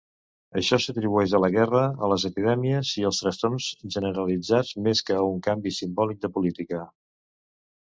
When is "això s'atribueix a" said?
0.59-1.41